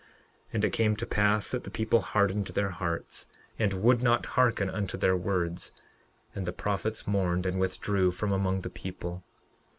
[0.01, 0.07] 11:13
[0.53, 3.27] And it came to pass that the people hardened their hearts,
[3.59, 5.73] and would not hearken unto their words;
[6.33, 9.23] and the prophets mourned and withdrew from among the people.